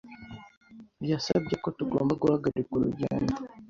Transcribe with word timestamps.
Yasabye 1.11 1.55
ko 1.63 1.67
tugomba 1.77 2.13
guhagarika 2.21 2.71
urugendo. 2.77 3.33